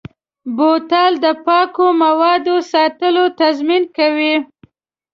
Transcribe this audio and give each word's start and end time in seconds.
بوتل 0.55 1.13
د 1.23 1.25
پاکو 1.45 1.85
موادو 2.03 2.55
ساتلو 2.71 3.23
تضمین 3.39 3.83
کوي. 3.97 4.35